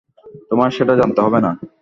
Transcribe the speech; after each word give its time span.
তোমার 0.49 0.69
সেটা 0.77 0.93
জানতে 0.95 1.19
হবে 1.21 1.39
না। 1.45 1.51